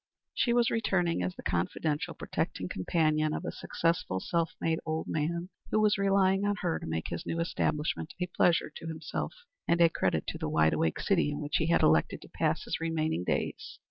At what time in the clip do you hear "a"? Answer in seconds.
3.45-3.51, 8.19-8.25, 9.79-9.89